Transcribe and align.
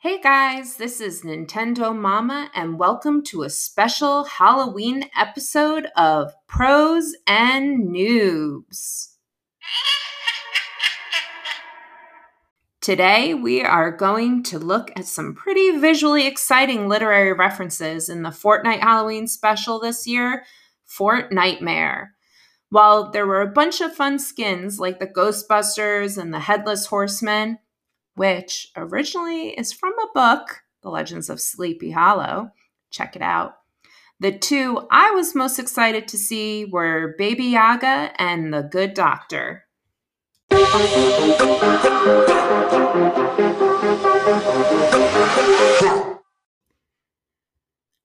Hey 0.00 0.20
guys, 0.20 0.76
this 0.76 1.00
is 1.00 1.22
Nintendo 1.22 1.92
Mama, 1.92 2.52
and 2.54 2.78
welcome 2.78 3.20
to 3.24 3.42
a 3.42 3.50
special 3.50 4.22
Halloween 4.22 5.10
episode 5.18 5.88
of 5.96 6.32
Pros 6.46 7.16
and 7.26 7.88
Noobs. 7.88 9.14
Today, 12.80 13.34
we 13.34 13.64
are 13.64 13.90
going 13.90 14.44
to 14.44 14.60
look 14.60 14.92
at 14.94 15.04
some 15.04 15.34
pretty 15.34 15.76
visually 15.76 16.28
exciting 16.28 16.88
literary 16.88 17.32
references 17.32 18.08
in 18.08 18.22
the 18.22 18.28
Fortnite 18.28 18.78
Halloween 18.78 19.26
special 19.26 19.80
this 19.80 20.06
year, 20.06 20.44
Fort 20.84 21.32
Nightmare. 21.32 22.14
While 22.70 23.10
there 23.10 23.26
were 23.26 23.40
a 23.40 23.50
bunch 23.50 23.80
of 23.80 23.96
fun 23.96 24.20
skins 24.20 24.78
like 24.78 25.00
the 25.00 25.08
Ghostbusters 25.08 26.16
and 26.16 26.32
the 26.32 26.38
Headless 26.38 26.86
Horseman, 26.86 27.58
which 28.18 28.72
originally 28.76 29.50
is 29.50 29.72
from 29.72 29.92
a 29.98 30.12
book, 30.12 30.62
The 30.82 30.90
Legends 30.90 31.30
of 31.30 31.40
Sleepy 31.40 31.92
Hollow. 31.92 32.50
Check 32.90 33.14
it 33.14 33.22
out. 33.22 33.54
The 34.18 34.36
two 34.36 34.86
I 34.90 35.12
was 35.12 35.36
most 35.36 35.60
excited 35.60 36.08
to 36.08 36.18
see 36.18 36.64
were 36.64 37.14
Baba 37.16 37.42
Yaga 37.42 38.12
and 38.18 38.52
The 38.52 38.62
Good 38.62 38.94
Doctor. 38.94 39.66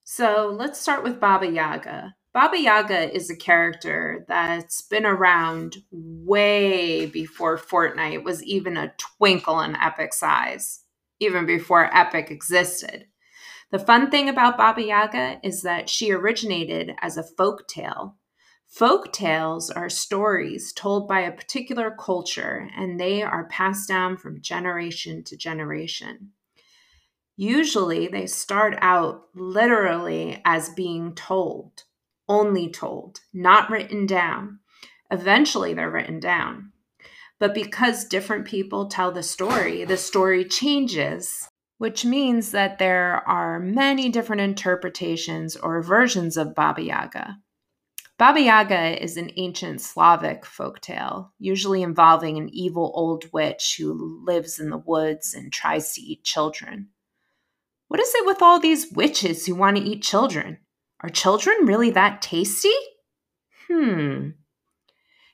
So 0.04 0.56
let's 0.56 0.80
start 0.80 1.04
with 1.04 1.20
Baba 1.20 1.48
Yaga. 1.48 2.14
Baba 2.34 2.60
Yaga 2.60 3.16
is 3.16 3.30
a 3.30 3.36
character 3.36 4.26
that's 4.28 4.82
been 4.82 5.06
around 5.06 5.84
way 5.92 7.06
before 7.06 7.60
Fortnite 7.60 8.24
was 8.24 8.44
even 8.44 8.76
a 8.76 8.92
twinkle 8.98 9.60
in 9.60 9.76
Epic's 9.76 10.24
eyes, 10.24 10.84
even 11.20 11.46
before 11.46 11.96
Epic 11.96 12.32
existed. 12.32 13.06
The 13.70 13.78
fun 13.78 14.10
thing 14.10 14.30
about 14.30 14.58
Baba 14.58 14.82
Yaga 14.82 15.42
is 15.44 15.62
that 15.62 15.90
she 15.90 16.12
originated 16.12 16.96
as 17.02 17.18
a 17.18 17.24
folk 17.24 17.68
tale. 17.68 18.16
Folk 18.66 19.14
tales 19.14 19.70
are 19.70 19.88
stories 19.88 20.74
told 20.74 21.08
by 21.08 21.20
a 21.20 21.32
particular 21.32 21.92
culture, 21.92 22.68
and 22.76 23.00
they 23.00 23.22
are 23.22 23.48
passed 23.50 23.88
down 23.88 24.18
from 24.18 24.42
generation 24.42 25.24
to 25.26 25.38
generation. 25.38 26.32
Usually, 27.38 28.08
they 28.08 28.26
start 28.26 28.76
out 28.82 29.26
literally 29.36 30.42
as 30.46 30.70
being 30.70 31.14
told 31.14 31.84
only 32.28 32.70
told, 32.70 33.22
not 33.34 33.70
written 33.70 34.06
down. 34.06 34.60
Eventually, 35.12 35.74
they're 35.74 35.92
written 35.92 36.20
down. 36.20 36.72
But 37.40 37.54
because 37.54 38.06
different 38.06 38.46
people 38.46 38.88
tell 38.88 39.12
the 39.12 39.24
story, 39.24 39.86
the 39.86 39.98
story 39.98 40.46
changes, 40.46 41.50
which 41.78 42.06
means 42.06 42.52
that 42.52 42.80
there 42.80 43.28
are 43.28 43.60
many 43.60 44.10
different 44.10 44.42
interpretations 44.42 45.56
or 45.56 45.82
versions 45.82 46.38
of 46.38 46.56
Baba 46.56 46.82
Yaga. 46.82 47.38
Baba 48.18 48.40
Yaga 48.40 49.04
is 49.04 49.18
an 49.18 49.32
ancient 49.36 49.82
Slavic 49.82 50.44
folktale, 50.46 51.32
usually 51.40 51.82
involving 51.82 52.38
an 52.38 52.48
evil 52.54 52.92
old 52.96 53.26
witch 53.34 53.76
who 53.78 54.24
lives 54.24 54.60
in 54.60 54.70
the 54.70 54.78
woods 54.78 55.34
and 55.34 55.52
tries 55.52 55.94
to 55.94 56.02
eat 56.02 56.24
children. 56.24 56.90
What 57.90 58.00
is 58.00 58.14
it 58.16 58.26
with 58.26 58.42
all 58.42 58.60
these 58.60 58.92
witches 58.92 59.46
who 59.46 59.56
want 59.56 59.78
to 59.78 59.84
eat 59.84 60.04
children? 60.04 60.60
Are 61.04 61.10
children 61.10 61.66
really 61.66 61.92
that 61.92 62.22
tasty? 62.22 62.72
Hmm. 63.68 64.30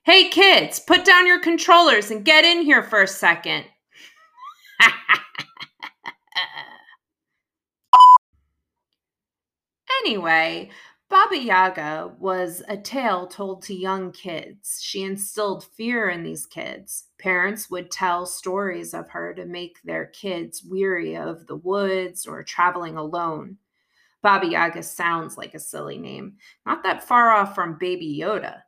Hey 0.03 0.30
kids, 0.30 0.80
put 0.80 1.06
down 1.06 1.28
your 1.28 1.39
controllers 1.39 2.09
and 2.09 2.25
get 2.25 2.44
in 2.44 2.64
here 2.64 2.81
for 2.81 3.03
a 3.03 3.08
second. 3.08 3.66
anyway, 10.03 10.72
Baba 11.08 11.38
Yaga 11.38 12.16
was 12.17 12.64
a 12.67 12.75
tale 12.75 13.28
told 13.28 13.62
to 13.63 13.75
young 13.75 14.12
kids. 14.12 14.80
She 14.81 15.03
instilled 15.03 15.63
fear 15.63 16.09
in 16.09 16.24
these 16.24 16.47
kids. 16.47 17.06
Parents 17.19 17.69
would 17.69 17.91
tell 17.91 18.25
stories 18.25 18.96
of 18.96 19.12
her 19.12 19.36
to 19.36 19.46
make 19.46 19.78
their 19.84 20.07
kids 20.07 20.63
weary 20.63 21.16
of 21.16 21.46
the 21.46 21.57
woods 21.57 22.25
or 22.25 22.41
traveling 22.44 22.97
alone. 22.97 23.57
Baba 24.22 24.47
Yaga 24.47 24.84
sounds 24.84 25.38
like 25.38 25.53
a 25.53 25.59
silly 25.59 25.97
name, 25.97 26.38
not 26.66 26.84
that 26.84 27.03
far 27.03 27.31
off 27.31 27.56
from 27.56 27.78
Baby 27.80 28.19
Yoda. 28.22 28.62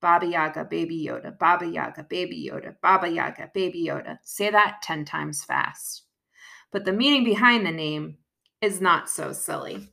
Baba 0.00 0.26
Yaga, 0.26 0.64
Baby 0.64 1.06
Yoda, 1.08 1.38
Baba 1.38 1.66
Yaga, 1.66 2.04
Baby 2.04 2.50
Yoda, 2.50 2.74
Baba 2.82 3.08
Yaga, 3.08 3.50
Baby 3.54 3.86
Yoda. 3.88 4.18
Say 4.22 4.50
that 4.50 4.82
10 4.82 5.06
times 5.06 5.42
fast. 5.42 6.02
But 6.72 6.84
the 6.84 6.92
meaning 6.92 7.24
behind 7.24 7.64
the 7.64 7.70
name 7.70 8.18
is 8.60 8.82
not 8.82 9.08
so 9.08 9.32
silly. 9.32 9.88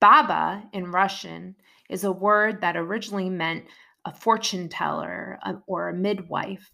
Baba 0.00 0.62
in 0.72 0.92
Russian 0.92 1.56
is 1.90 2.04
a 2.04 2.12
word 2.12 2.60
that 2.60 2.76
originally 2.76 3.30
meant 3.30 3.64
a 4.04 4.12
fortune 4.12 4.68
teller 4.68 5.38
uh, 5.42 5.54
or 5.66 5.88
a 5.88 5.94
midwife, 5.94 6.70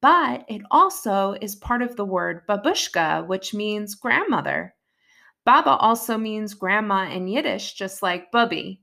but 0.00 0.44
it 0.48 0.62
also 0.70 1.34
is 1.40 1.56
part 1.56 1.82
of 1.82 1.96
the 1.96 2.04
word 2.04 2.46
babushka, 2.46 3.26
which 3.26 3.52
means 3.52 3.96
grandmother. 3.96 4.74
Baba 5.48 5.76
also 5.76 6.18
means 6.18 6.52
grandma 6.52 7.08
in 7.08 7.26
Yiddish, 7.26 7.72
just 7.72 8.02
like 8.02 8.30
bubby. 8.30 8.82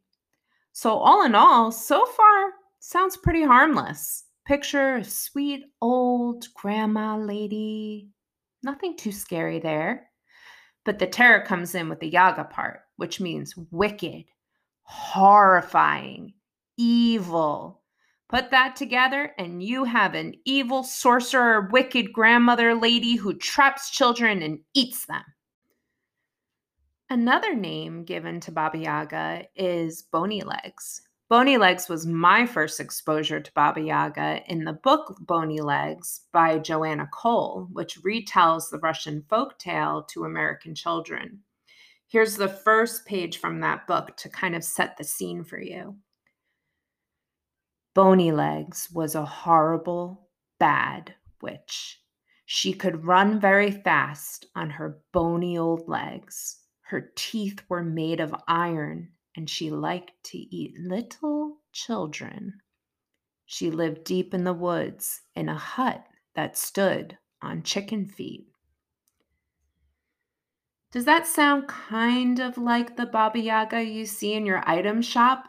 So, 0.73 0.97
all 0.97 1.23
in 1.23 1.35
all, 1.35 1.71
so 1.71 2.07
far, 2.07 2.53
sounds 2.79 3.17
pretty 3.17 3.43
harmless. 3.43 4.23
Picture 4.47 4.95
a 4.95 5.03
sweet 5.03 5.65
old 5.79 6.47
grandma 6.55 7.17
lady. 7.17 8.09
Nothing 8.63 8.97
too 8.97 9.11
scary 9.11 9.59
there. 9.59 10.09
But 10.85 10.97
the 10.97 11.05
terror 11.05 11.45
comes 11.45 11.75
in 11.75 11.87
with 11.87 11.99
the 11.99 12.09
Yaga 12.09 12.45
part, 12.45 12.79
which 12.95 13.21
means 13.21 13.53
wicked, 13.69 14.23
horrifying, 14.81 16.33
evil. 16.77 17.83
Put 18.27 18.49
that 18.49 18.75
together, 18.75 19.33
and 19.37 19.61
you 19.61 19.83
have 19.83 20.15
an 20.15 20.33
evil 20.45 20.81
sorcerer, 20.81 21.69
wicked 21.71 22.11
grandmother 22.11 22.73
lady 22.73 23.17
who 23.17 23.35
traps 23.35 23.91
children 23.91 24.41
and 24.41 24.61
eats 24.73 25.05
them. 25.05 25.21
Another 27.15 27.55
name 27.55 28.03
given 28.03 28.41
to 28.41 28.51
Baba 28.51 28.77
Yaga 28.77 29.45
is 29.55 30.01
Bony 30.01 30.41
Legs. 30.41 31.01
Bony 31.29 31.55
Legs 31.55 31.87
was 31.87 32.05
my 32.05 32.45
first 32.45 32.81
exposure 32.81 33.39
to 33.39 33.53
Baba 33.53 33.79
Yaga 33.79 34.41
in 34.49 34.65
the 34.65 34.73
book 34.73 35.15
Bony 35.21 35.61
Legs 35.61 36.25
by 36.33 36.59
Joanna 36.59 37.07
Cole, 37.13 37.69
which 37.71 38.01
retells 38.03 38.69
the 38.69 38.79
Russian 38.79 39.23
folk 39.29 39.57
tale 39.57 40.03
to 40.09 40.25
American 40.25 40.75
children. 40.75 41.39
Here's 42.09 42.35
the 42.35 42.49
first 42.49 43.05
page 43.05 43.37
from 43.37 43.61
that 43.61 43.87
book 43.87 44.17
to 44.17 44.27
kind 44.27 44.53
of 44.53 44.65
set 44.65 44.97
the 44.97 45.05
scene 45.05 45.45
for 45.45 45.57
you. 45.57 45.95
Bony 47.93 48.33
Legs 48.33 48.89
was 48.93 49.15
a 49.15 49.23
horrible, 49.23 50.27
bad 50.59 51.15
witch. 51.41 52.01
She 52.45 52.73
could 52.73 53.05
run 53.05 53.39
very 53.39 53.71
fast 53.71 54.47
on 54.53 54.69
her 54.71 54.99
bony 55.13 55.57
old 55.57 55.87
legs. 55.87 56.57
Her 56.89 57.11
teeth 57.15 57.63
were 57.67 57.83
made 57.83 58.19
of 58.19 58.35
iron, 58.47 59.09
and 59.35 59.49
she 59.49 59.71
liked 59.71 60.11
to 60.25 60.37
eat 60.37 60.77
little 60.77 61.57
children. 61.71 62.61
She 63.47 63.71
lived 63.71 64.03
deep 64.03 64.35
in 64.35 64.43
the 64.43 64.53
woods 64.53 65.21
in 65.35 65.49
a 65.49 65.57
hut 65.57 66.05
that 66.35 66.55
stood 66.55 67.17
on 67.41 67.63
chicken 67.63 68.05
feet. 68.05 68.47
Does 70.91 71.05
that 71.05 71.25
sound 71.25 71.67
kind 71.67 72.39
of 72.39 72.55
like 72.55 72.95
the 72.95 73.07
Baba 73.07 73.39
Yaga 73.39 73.83
you 73.83 74.05
see 74.05 74.33
in 74.33 74.45
your 74.45 74.61
item 74.69 75.01
shop? 75.01 75.45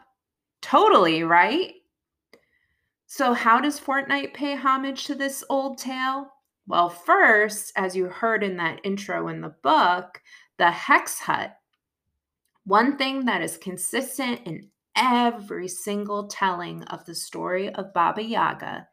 Totally, 0.61 1.21
right? 1.23 1.75
So, 3.05 3.33
how 3.33 3.61
does 3.61 3.79
Fortnite 3.79 4.33
pay 4.33 4.55
homage 4.55 5.05
to 5.05 5.13
this 5.13 5.43
old 5.49 5.77
tale? 5.77 6.31
Well, 6.65 6.89
first, 6.89 7.71
as 7.77 7.95
you 7.95 8.07
heard 8.07 8.43
in 8.43 8.57
that 8.57 8.81
intro 8.83 9.29
in 9.29 9.39
the 9.39 9.55
book, 9.63 10.21
the 10.57 10.71
Hex 10.71 11.19
Hut. 11.19 11.55
One 12.65 12.97
thing 12.97 13.25
that 13.25 13.41
is 13.41 13.57
consistent 13.57 14.41
in 14.45 14.69
every 14.95 15.67
single 15.67 16.27
telling 16.27 16.83
of 16.83 17.05
the 17.05 17.15
story 17.15 17.69
of 17.69 17.93
Baba 17.93 18.23
Yaga 18.23 18.87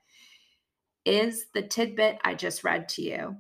is 1.05 1.47
the 1.55 1.63
tidbit 1.63 2.19
I 2.23 2.35
just 2.35 2.65
read 2.65 2.89
to 2.91 3.03
you 3.03 3.37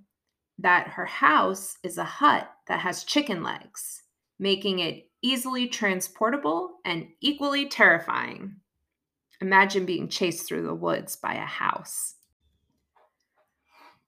that 0.58 0.88
her 0.88 1.06
house 1.06 1.76
is 1.82 1.98
a 1.98 2.04
hut 2.04 2.48
that 2.68 2.80
has 2.80 3.04
chicken 3.04 3.42
legs, 3.42 4.02
making 4.38 4.78
it 4.78 5.10
easily 5.22 5.68
transportable 5.68 6.76
and 6.84 7.08
equally 7.20 7.68
terrifying. 7.68 8.56
Imagine 9.40 9.84
being 9.84 10.08
chased 10.08 10.46
through 10.46 10.62
the 10.62 10.74
woods 10.74 11.16
by 11.16 11.34
a 11.34 11.40
house. 11.40 12.14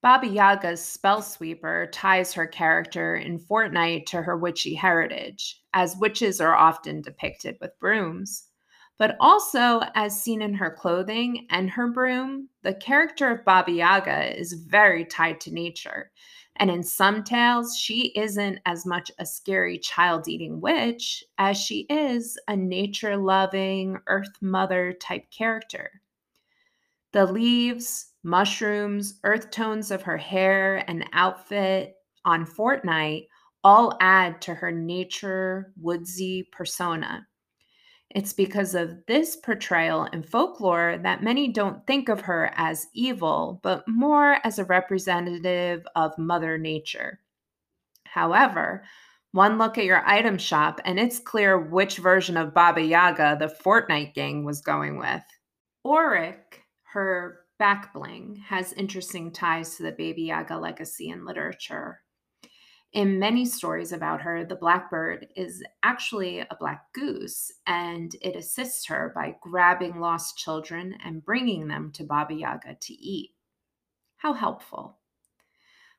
Baba 0.07 0.29
Yaga's 0.29 0.81
spell 0.81 1.21
sweeper 1.21 1.89
ties 1.93 2.33
her 2.33 2.47
character 2.47 3.17
in 3.17 3.41
Fortnite 3.41 4.07
to 4.07 4.23
her 4.23 4.37
witchy 4.37 4.73
heritage, 4.73 5.61
as 5.75 5.97
witches 5.97 6.41
are 6.41 6.55
often 6.55 7.01
depicted 7.01 7.59
with 7.61 7.77
brooms. 7.81 8.45
But 8.99 9.17
also, 9.19 9.81
as 9.97 10.23
seen 10.23 10.43
in 10.43 10.55
her 10.55 10.71
clothing 10.71 11.49
and 11.51 11.69
her 11.71 11.91
broom, 11.91 12.49
the 12.63 12.75
character 12.75 13.33
of 13.33 13.45
Baba 13.45 13.73
Yaga 13.73 14.39
is 14.39 14.53
very 14.53 15.05
tied 15.05 15.41
to 15.41 15.53
nature, 15.53 16.13
And 16.55 16.71
in 16.71 16.85
some 16.85 17.25
tales, 17.25 17.77
she 17.77 18.13
isn't 18.15 18.61
as 18.65 18.87
much 18.87 19.11
a 19.19 19.27
scary 19.27 19.77
child 19.77 20.29
eating 20.29 20.61
witch 20.61 21.25
as 21.37 21.57
she 21.59 21.81
is 21.91 22.39
a 22.47 22.57
nature 22.57 23.17
loving, 23.17 23.99
earth 24.07 24.41
mother 24.41 24.93
type 24.93 25.29
character. 25.33 26.01
The 27.11 27.27
leaves, 27.27 28.13
mushrooms, 28.27 29.21
earth 29.25 29.51
tones 29.51 29.91
of 29.91 30.03
her 30.03 30.17
hair 30.19 30.85
and 30.89 31.09
outfit 31.13 31.95
on 32.25 32.45
Fortnite 32.45 33.29
all 33.65 33.97
add 34.01 34.43
to 34.43 34.55
her 34.55 34.71
nature 34.71 35.73
woodsy 35.81 36.49
persona. 36.53 37.27
It's 38.11 38.33
because 38.33 38.75
of 38.75 39.05
this 39.07 39.37
portrayal 39.37 40.05
in 40.13 40.23
folklore 40.23 40.99
that 41.03 41.23
many 41.23 41.49
don't 41.53 41.87
think 41.87 42.09
of 42.09 42.21
her 42.23 42.51
as 42.55 42.87
evil, 42.95 43.61
but 43.63 43.85
more 43.89 44.39
as 44.45 44.59
a 44.59 44.65
representative 44.65 45.87
of 45.97 46.17
Mother 46.19 46.59
Nature. 46.59 47.21
However, 48.05 48.85
one 49.33 49.59
look 49.59 49.77
at 49.79 49.85
your 49.85 50.07
item 50.09 50.39
shop 50.39 50.81
and 50.85 50.99
it's 50.99 51.19
clear 51.19 51.59
which 51.59 51.99
version 51.99 52.37
of 52.37 52.55
Baba 52.55 52.81
Yaga 52.81 53.37
the 53.39 53.55
Fortnite 53.65 54.15
gang 54.15 54.45
was 54.45 54.61
going 54.61 54.99
with. 54.99 55.23
Auric, 55.85 56.63
her 56.85 57.41
back 57.59 57.93
bling, 57.93 58.43
has 58.47 58.73
interesting 58.75 59.33
ties 59.33 59.77
to 59.77 59.83
the 59.83 59.93
Baba 59.93 60.21
Yaga 60.21 60.59
legacy 60.59 61.09
in 61.09 61.25
literature. 61.25 62.03
In 62.93 63.19
many 63.19 63.45
stories 63.45 63.93
about 63.93 64.23
her, 64.23 64.45
the 64.45 64.57
blackbird 64.57 65.27
is 65.37 65.63
actually 65.83 66.41
a 66.41 66.57
black 66.59 66.93
goose, 66.95 67.53
and 67.67 68.15
it 68.23 68.37
assists 68.37 68.87
her 68.87 69.13
by 69.15 69.37
grabbing 69.43 70.01
lost 70.01 70.39
children 70.39 70.97
and 71.05 71.25
bringing 71.25 71.69
them 71.69 71.93
to 71.93 72.05
Baba 72.05 72.35
Yaga 72.35 72.77
to 72.81 72.93
eat. 72.95 73.35
How 74.17 74.33
helpful. 74.33 74.99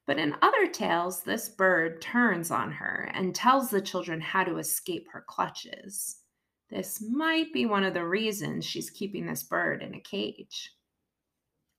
But 0.07 0.17
in 0.17 0.37
other 0.41 0.67
tales, 0.67 1.21
this 1.21 1.49
bird 1.49 2.01
turns 2.01 2.49
on 2.49 2.71
her 2.71 3.11
and 3.13 3.35
tells 3.35 3.69
the 3.69 3.81
children 3.81 4.21
how 4.21 4.45
to 4.45 4.57
escape 4.57 5.07
her 5.11 5.23
clutches. 5.27 6.21
This 6.69 7.01
might 7.01 7.53
be 7.53 7.65
one 7.65 7.83
of 7.83 7.93
the 7.93 8.07
reasons 8.07 8.65
she's 8.65 8.89
keeping 8.89 9.25
this 9.27 9.43
bird 9.43 9.83
in 9.83 9.93
a 9.93 9.99
cage. 9.99 10.71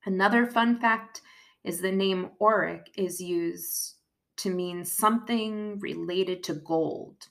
Another 0.09 0.47
fun 0.47 0.81
fact 0.81 1.21
is 1.65 1.83
the 1.83 1.93
name 1.93 2.31
Auric 2.41 2.87
is 2.97 3.21
used 3.21 3.97
to 4.39 4.49
mean 4.49 4.83
something 4.83 5.79
related 5.81 6.43
to 6.45 6.55
gold. 6.55 7.29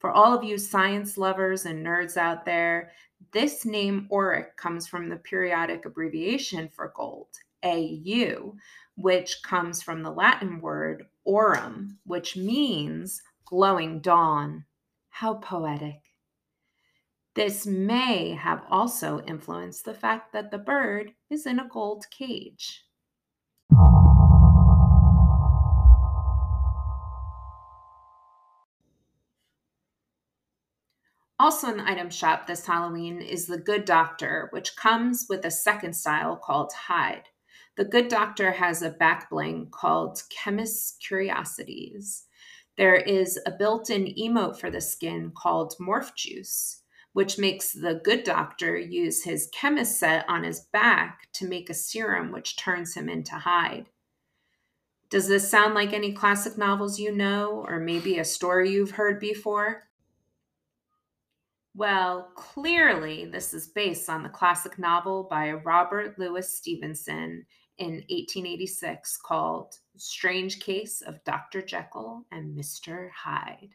For 0.00 0.10
all 0.10 0.36
of 0.36 0.42
you 0.42 0.58
science 0.58 1.16
lovers 1.16 1.66
and 1.66 1.86
nerds 1.86 2.16
out 2.16 2.44
there, 2.44 2.90
this 3.30 3.64
name 3.64 4.08
Auric 4.12 4.56
comes 4.56 4.88
from 4.88 5.08
the 5.08 5.18
periodic 5.18 5.84
abbreviation 5.86 6.68
for 6.68 6.92
gold, 6.96 7.28
AU, 7.62 8.56
which 8.96 9.40
comes 9.44 9.80
from 9.80 10.02
the 10.02 10.10
Latin 10.10 10.60
word 10.60 11.06
aurum, 11.24 11.96
which 12.06 12.36
means 12.36 13.22
glowing 13.44 14.00
dawn. 14.00 14.64
How 15.10 15.34
poetic. 15.34 16.05
This 17.36 17.66
may 17.66 18.30
have 18.30 18.62
also 18.70 19.20
influenced 19.26 19.84
the 19.84 19.92
fact 19.92 20.32
that 20.32 20.50
the 20.50 20.56
bird 20.56 21.12
is 21.28 21.44
in 21.44 21.58
a 21.58 21.68
gold 21.68 22.06
cage. 22.10 22.82
Also 31.38 31.68
in 31.68 31.76
the 31.76 31.86
item 31.86 32.08
shop 32.08 32.46
this 32.46 32.64
Halloween 32.64 33.20
is 33.20 33.44
the 33.44 33.58
Good 33.58 33.84
Doctor, 33.84 34.48
which 34.52 34.74
comes 34.74 35.26
with 35.28 35.44
a 35.44 35.50
second 35.50 35.92
style 35.92 36.36
called 36.36 36.72
Hyde. 36.72 37.28
The 37.76 37.84
Good 37.84 38.08
Doctor 38.08 38.50
has 38.52 38.80
a 38.80 38.88
back 38.88 39.28
bling 39.28 39.68
called 39.70 40.22
Chemist's 40.30 40.96
Curiosities. 41.06 42.24
There 42.78 42.96
is 42.96 43.38
a 43.44 43.50
built 43.50 43.90
in 43.90 44.06
emote 44.18 44.58
for 44.58 44.70
the 44.70 44.80
skin 44.80 45.32
called 45.36 45.74
Morph 45.78 46.14
Juice, 46.14 46.82
which 47.16 47.38
makes 47.38 47.72
the 47.72 47.98
Good 48.04 48.24
Doctor 48.24 48.76
use 48.76 49.24
his 49.24 49.48
chemist 49.50 49.98
set 49.98 50.28
on 50.28 50.44
his 50.44 50.60
back 50.60 51.32
to 51.32 51.48
make 51.48 51.70
a 51.70 51.74
serum 51.74 52.30
which 52.30 52.58
turns 52.58 52.92
him 52.92 53.08
into 53.08 53.36
Hyde. 53.36 53.88
Does 55.08 55.26
this 55.26 55.50
sound 55.50 55.72
like 55.72 55.94
any 55.94 56.12
classic 56.12 56.58
novels 56.58 57.00
you 57.00 57.10
know, 57.10 57.64
or 57.66 57.80
maybe 57.80 58.18
a 58.18 58.24
story 58.24 58.70
you've 58.70 58.90
heard 58.90 59.18
before? 59.18 59.84
Well, 61.74 62.32
clearly, 62.34 63.24
this 63.24 63.54
is 63.54 63.68
based 63.68 64.10
on 64.10 64.22
the 64.22 64.28
classic 64.28 64.78
novel 64.78 65.26
by 65.30 65.52
Robert 65.52 66.18
Louis 66.18 66.46
Stevenson 66.46 67.46
in 67.78 67.92
1886 68.10 69.16
called 69.24 69.78
Strange 69.96 70.60
Case 70.60 71.00
of 71.00 71.24
Dr. 71.24 71.62
Jekyll 71.62 72.26
and 72.30 72.54
Mr. 72.54 73.08
Hyde. 73.10 73.70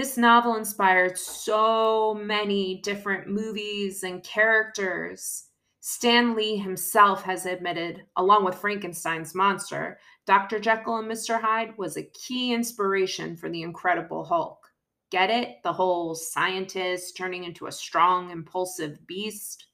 This 0.00 0.16
novel 0.16 0.56
inspired 0.56 1.18
so 1.18 2.14
many 2.14 2.80
different 2.80 3.28
movies 3.28 4.02
and 4.02 4.24
characters. 4.24 5.48
Stan 5.80 6.34
Lee 6.34 6.56
himself 6.56 7.22
has 7.24 7.44
admitted, 7.44 8.06
along 8.16 8.46
with 8.46 8.54
Frankenstein's 8.54 9.34
monster, 9.34 9.98
Dr. 10.24 10.58
Jekyll 10.58 10.96
and 10.96 11.06
Mr. 11.06 11.38
Hyde 11.38 11.76
was 11.76 11.98
a 11.98 12.10
key 12.14 12.54
inspiration 12.54 13.36
for 13.36 13.50
the 13.50 13.60
Incredible 13.60 14.24
Hulk. 14.24 14.66
Get 15.10 15.28
it? 15.28 15.58
The 15.64 15.74
whole 15.74 16.14
scientist 16.14 17.14
turning 17.14 17.44
into 17.44 17.66
a 17.66 17.72
strong, 17.72 18.30
impulsive 18.30 19.06
beast. 19.06 19.66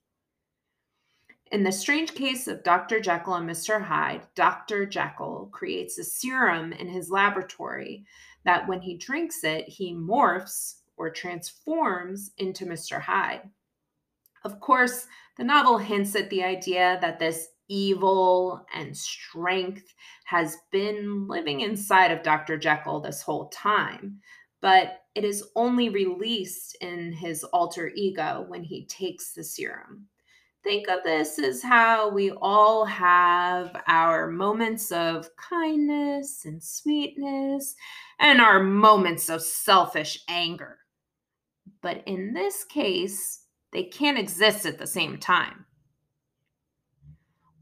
In 1.53 1.63
the 1.63 1.71
strange 1.71 2.15
case 2.15 2.49
of 2.49 2.65
Dr. 2.65 2.99
Jekyll 2.99 3.35
and 3.35 3.49
Mr. 3.49 3.81
Hyde, 3.81 4.23
Dr. 4.35 4.87
Jekyll 4.87 5.51
creates 5.53 5.97
a 5.97 6.03
serum 6.03 6.73
in 6.73 6.89
his 6.89 7.11
laboratory 7.11 8.05
that 8.47 8.67
when 8.67 8.81
he 8.81 8.97
drinks 8.97 9.45
it, 9.45 9.69
he 9.69 9.93
morphs 9.93 10.77
or 10.97 11.11
transforms 11.11 12.31
into 12.39 12.65
Mr. 12.65 13.01
Hyde. 13.01 13.43
Of 14.45 14.61
course, 14.61 15.07
the 15.37 15.45
novel 15.45 15.77
hints 15.77 16.17
at 16.17 16.31
the 16.31 16.43
idea 16.43 16.99
that 17.03 17.19
this 17.19 17.49
evil 17.69 18.65
and 18.73 18.97
strength 18.97 19.93
has 20.25 20.57
been 20.71 21.27
living 21.27 21.61
inside 21.61 22.13
of 22.13 22.23
Dr. 22.23 22.57
Jekyll 22.57 23.01
this 23.01 23.21
whole 23.21 23.49
time, 23.49 24.21
but 24.61 25.01
it 25.17 25.25
is 25.25 25.45
only 25.57 25.89
released 25.89 26.77
in 26.81 27.13
his 27.13 27.43
alter 27.45 27.91
ego 27.95 28.45
when 28.49 28.63
he 28.63 28.87
takes 28.87 29.33
the 29.33 29.43
serum. 29.43 30.07
Think 30.67 30.89
of 30.89 31.05
this 31.05 31.39
as 31.39 31.63
how 31.63 32.09
we 32.09 32.33
all 32.33 32.85
have 32.87 33.81
our 33.87 34.27
moments 34.27 34.91
of 34.91 35.31
kindness 35.37 36.45
and 36.45 36.61
sweetness 36.61 37.77
and 38.19 38.41
our 38.41 38.61
moments 38.61 39.29
of 39.29 39.43
selfish 39.43 40.25
anger. 40.29 40.79
But 41.83 42.03
in 42.07 42.35
this 42.35 42.65
case, 42.65 43.45
they 43.73 43.85
can't 43.85 44.19
exist 44.19 44.67
at 44.67 44.77
the 44.77 44.89
same 44.89 45.19
time. 45.19 45.67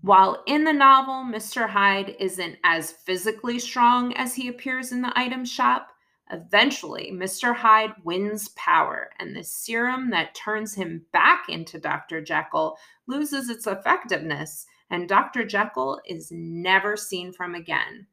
While 0.00 0.42
in 0.46 0.64
the 0.64 0.72
novel, 0.72 1.30
Mr. 1.30 1.68
Hyde 1.68 2.16
isn't 2.18 2.56
as 2.64 2.92
physically 2.92 3.58
strong 3.58 4.14
as 4.14 4.34
he 4.34 4.48
appears 4.48 4.92
in 4.92 5.02
the 5.02 5.12
item 5.14 5.44
shop, 5.44 5.88
Eventually, 6.34 7.12
Mr. 7.12 7.54
Hyde 7.54 7.92
wins 8.02 8.48
power, 8.56 9.10
and 9.20 9.36
the 9.36 9.44
serum 9.44 10.10
that 10.10 10.34
turns 10.34 10.74
him 10.74 11.06
back 11.12 11.48
into 11.48 11.78
Dr. 11.78 12.20
Jekyll 12.20 12.76
loses 13.06 13.48
its 13.48 13.68
effectiveness, 13.68 14.66
and 14.90 15.08
Dr. 15.08 15.44
Jekyll 15.44 16.00
is 16.04 16.32
never 16.32 16.96
seen 16.96 17.32
from 17.32 17.54
again. 17.54 18.08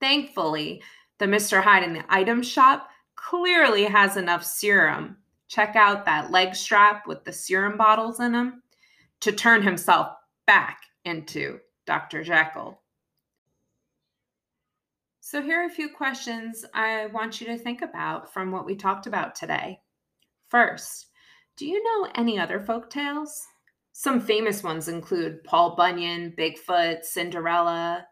Thankfully, 0.00 0.82
the 1.16 1.24
Mr. 1.24 1.62
Hyde 1.62 1.82
in 1.82 1.94
the 1.94 2.04
item 2.10 2.42
shop 2.42 2.90
clearly 3.16 3.84
has 3.84 4.18
enough 4.18 4.44
serum. 4.44 5.16
Check 5.48 5.76
out 5.76 6.04
that 6.04 6.30
leg 6.30 6.54
strap 6.54 7.06
with 7.06 7.24
the 7.24 7.32
serum 7.32 7.78
bottles 7.78 8.20
in 8.20 8.32
them 8.32 8.62
to 9.20 9.32
turn 9.32 9.62
himself 9.62 10.08
back 10.46 10.82
into 11.06 11.58
Dr. 11.86 12.22
Jekyll. 12.22 12.82
So, 15.30 15.42
here 15.42 15.60
are 15.60 15.66
a 15.66 15.70
few 15.70 15.90
questions 15.90 16.64
I 16.72 17.04
want 17.08 17.38
you 17.38 17.48
to 17.48 17.58
think 17.58 17.82
about 17.82 18.32
from 18.32 18.50
what 18.50 18.64
we 18.64 18.74
talked 18.74 19.06
about 19.06 19.34
today. 19.34 19.78
First, 20.48 21.08
do 21.58 21.66
you 21.66 21.82
know 21.84 22.10
any 22.14 22.38
other 22.38 22.58
folk 22.58 22.88
tales? 22.88 23.46
Some 23.92 24.22
famous 24.22 24.62
ones 24.62 24.88
include 24.88 25.44
Paul 25.44 25.76
Bunyan, 25.76 26.32
Bigfoot, 26.34 27.04
Cinderella, 27.04 28.06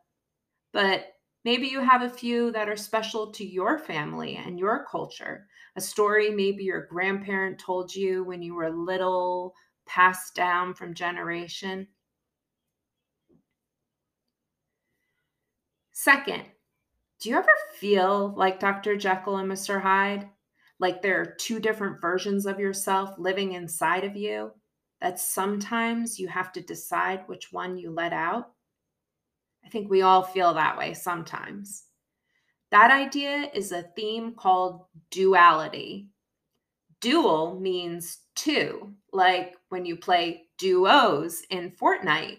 but 0.74 1.06
maybe 1.42 1.68
you 1.68 1.80
have 1.80 2.02
a 2.02 2.10
few 2.10 2.52
that 2.52 2.68
are 2.68 2.76
special 2.76 3.32
to 3.32 3.46
your 3.46 3.78
family 3.78 4.36
and 4.36 4.58
your 4.58 4.84
culture. 4.84 5.46
A 5.74 5.80
story 5.80 6.28
maybe 6.28 6.64
your 6.64 6.84
grandparent 6.84 7.58
told 7.58 7.94
you 7.94 8.24
when 8.24 8.42
you 8.42 8.54
were 8.54 8.68
little, 8.68 9.54
passed 9.86 10.34
down 10.34 10.74
from 10.74 10.92
generation. 10.92 11.88
Second, 15.92 16.42
do 17.26 17.30
you 17.30 17.38
ever 17.38 17.48
feel 17.74 18.32
like 18.36 18.60
Dr. 18.60 18.96
Jekyll 18.96 19.38
and 19.38 19.50
Mr. 19.50 19.82
Hyde? 19.82 20.28
Like 20.78 21.02
there 21.02 21.20
are 21.20 21.34
two 21.40 21.58
different 21.58 22.00
versions 22.00 22.46
of 22.46 22.60
yourself 22.60 23.18
living 23.18 23.54
inside 23.54 24.04
of 24.04 24.14
you? 24.14 24.52
That 25.00 25.18
sometimes 25.18 26.20
you 26.20 26.28
have 26.28 26.52
to 26.52 26.60
decide 26.60 27.24
which 27.26 27.52
one 27.52 27.78
you 27.78 27.90
let 27.90 28.12
out? 28.12 28.52
I 29.64 29.68
think 29.70 29.90
we 29.90 30.02
all 30.02 30.22
feel 30.22 30.54
that 30.54 30.78
way 30.78 30.94
sometimes. 30.94 31.86
That 32.70 32.92
idea 32.92 33.50
is 33.52 33.72
a 33.72 33.90
theme 33.96 34.34
called 34.36 34.84
duality. 35.10 36.10
Dual 37.00 37.58
means 37.58 38.18
two, 38.36 38.92
like 39.12 39.56
when 39.68 39.84
you 39.84 39.96
play 39.96 40.44
duos 40.58 41.42
in 41.50 41.72
Fortnite. 41.72 42.38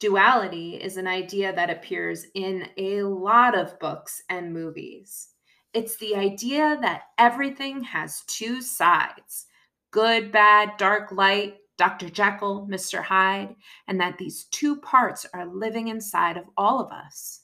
Duality 0.00 0.76
is 0.76 0.96
an 0.96 1.08
idea 1.08 1.52
that 1.52 1.70
appears 1.70 2.26
in 2.34 2.68
a 2.76 3.02
lot 3.02 3.58
of 3.58 3.78
books 3.80 4.22
and 4.28 4.52
movies. 4.52 5.30
It's 5.74 5.96
the 5.96 6.14
idea 6.14 6.78
that 6.80 7.02
everything 7.18 7.82
has 7.82 8.22
two 8.26 8.62
sides 8.62 9.46
good, 9.90 10.30
bad, 10.30 10.72
dark, 10.76 11.10
light, 11.12 11.56
Dr. 11.78 12.10
Jekyll, 12.10 12.68
Mr. 12.70 13.02
Hyde, 13.02 13.54
and 13.86 14.00
that 14.00 14.18
these 14.18 14.44
two 14.50 14.76
parts 14.76 15.24
are 15.32 15.46
living 15.46 15.88
inside 15.88 16.36
of 16.36 16.44
all 16.56 16.80
of 16.80 16.92
us. 16.92 17.42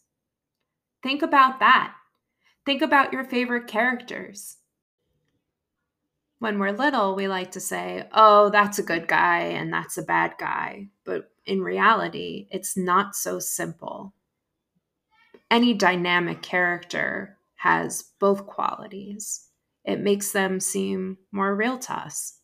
Think 1.03 1.23
about 1.23 1.61
that. 1.61 1.95
Think 2.67 2.83
about 2.83 3.13
your 3.13 3.25
favorite 3.25 3.67
characters. 3.67 4.57
When 6.45 6.59
we're 6.59 6.73
little, 6.73 7.15
we 7.15 7.27
like 7.27 7.53
to 7.53 7.61
say, 7.61 8.07
oh, 8.13 8.51
that's 8.51 8.79
a 8.79 8.83
good 8.83 9.09
guy 9.09 9.39
and 9.39 9.73
that's 9.73 9.97
a 9.97 10.03
bad 10.03 10.35
guy. 10.39 10.89
But 11.03 11.31
in 11.47 11.63
reality, 11.63 12.49
it's 12.51 12.77
not 12.77 13.17
so 13.17 13.39
simple. 13.39 14.13
Any 15.51 15.73
dynamic 15.73 16.43
character 16.43 17.39
has 17.55 18.11
both 18.21 18.45
qualities. 18.45 19.49
It 19.87 20.01
makes 20.01 20.33
them 20.33 20.61
seem 20.61 21.17
more 21.33 21.57
real 21.57 21.79
to 21.79 21.95
us. 21.95 22.41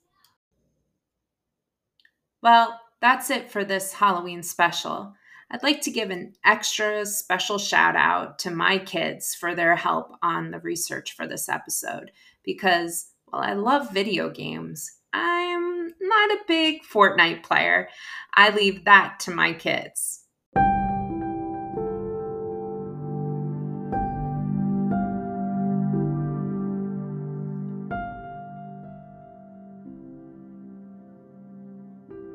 Well, 2.43 2.81
that's 3.03 3.29
it 3.29 3.53
for 3.53 3.67
this 3.67 3.93
Halloween 3.93 4.43
special. 4.43 5.13
I'd 5.51 5.63
like 5.63 5.83
to 5.83 5.91
give 5.91 6.09
an 6.09 6.33
extra 6.43 7.05
special 7.05 7.59
shout 7.59 7.97
out 7.97 8.39
to 8.39 8.51
my 8.51 8.79
kids 8.79 9.35
for 9.35 9.55
their 9.55 9.77
help 9.77 10.17
on 10.23 10.53
the 10.53 10.61
research 10.61 11.15
for 11.15 11.27
this 11.27 11.51
episode 11.51 12.13
because 12.43 13.10
while 13.31 13.43
I 13.43 13.55
love 13.55 13.93
video 13.93 14.31
games, 14.31 14.91
I'm 15.13 15.89
not 16.01 16.31
a 16.31 16.45
big 16.47 16.83
Fortnite 16.85 17.43
player. 17.43 17.89
I 18.35 18.51
leave 18.51 18.85
that 18.85 19.21
to 19.21 19.31
my 19.31 19.53
kids. 19.53 20.25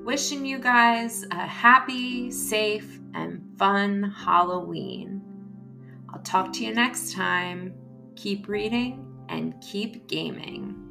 wishing 0.06 0.46
you 0.46 0.60
guys 0.60 1.26
a 1.32 1.48
happy, 1.48 2.32
safe, 2.32 3.00
and 3.16 3.42
fun 3.58 4.04
Halloween. 4.04 5.22
I'll 6.14 6.22
talk 6.22 6.54
to 6.54 6.64
you 6.64 6.74
next 6.74 7.12
time. 7.12 7.74
Keep 8.16 8.48
reading 8.48 9.06
and 9.30 9.60
keep 9.62 10.08
gaming. 10.08 10.85